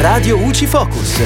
[0.00, 1.20] Radio UCI Focus.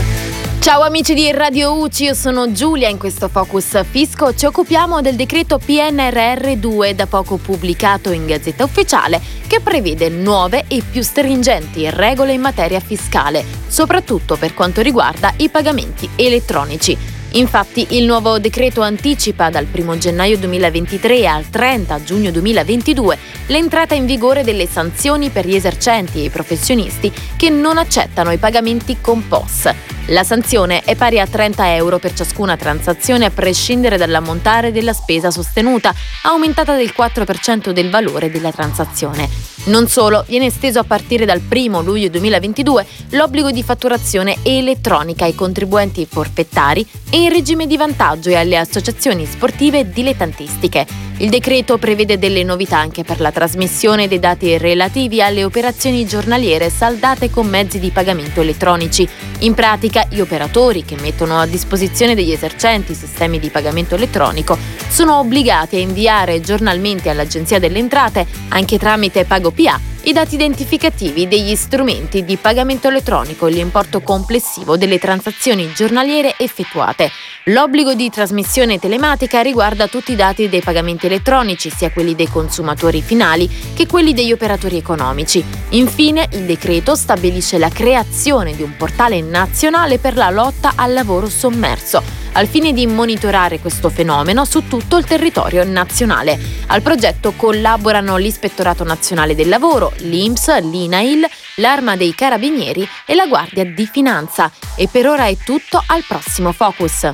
[0.58, 2.88] Ciao amici di Radio UCI, io sono Giulia.
[2.88, 9.20] In questo Focus Fisco ci occupiamo del decreto PNRR2 da poco pubblicato in Gazzetta Ufficiale
[9.46, 15.48] che prevede nuove e più stringenti regole in materia fiscale, soprattutto per quanto riguarda i
[15.50, 17.13] pagamenti elettronici.
[17.34, 24.06] Infatti il nuovo decreto anticipa dal 1 gennaio 2023 al 30 giugno 2022 l'entrata in
[24.06, 29.26] vigore delle sanzioni per gli esercenti e i professionisti che non accettano i pagamenti con
[29.26, 29.74] POS.
[30.08, 35.32] La sanzione è pari a 30 euro per ciascuna transazione a prescindere dall'ammontare della spesa
[35.32, 39.53] sostenuta, aumentata del 4% del valore della transazione.
[39.66, 45.34] Non solo, viene esteso a partire dal 1 luglio 2022 l'obbligo di fatturazione elettronica ai
[45.34, 50.86] contribuenti forfettari e in regime di vantaggio e alle associazioni sportive dilettantistiche.
[51.18, 56.70] Il decreto prevede delle novità anche per la trasmissione dei dati relativi alle operazioni giornaliere
[56.70, 59.08] saldate con mezzi di pagamento elettronici.
[59.40, 65.20] In pratica, gli operatori che mettono a disposizione degli esercenti sistemi di pagamento elettronico sono
[65.20, 72.24] obbligati a inviare giornalmente all'Agenzia delle Entrate, anche tramite PagoPA, i dati identificativi degli strumenti
[72.24, 77.10] di pagamento elettronico e l'importo complessivo delle transazioni giornaliere effettuate.
[77.44, 83.00] L'obbligo di trasmissione telematica riguarda tutti i dati dei pagamenti elettronici, sia quelli dei consumatori
[83.00, 85.42] finali che quelli degli operatori economici.
[85.70, 91.28] Infine, il decreto stabilisce la creazione di un portale nazionale per la lotta al lavoro
[91.28, 96.38] sommerso al fine di monitorare questo fenomeno su tutto il territorio nazionale.
[96.68, 101.26] Al progetto collaborano l'Ispettorato Nazionale del Lavoro, l'INPS, l'INAIL,
[101.56, 104.50] l'Arma dei Carabinieri e la Guardia di Finanza.
[104.76, 107.12] E per ora è tutto, al prossimo Focus.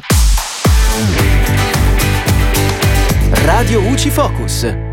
[3.44, 4.89] Radio UCI Focus.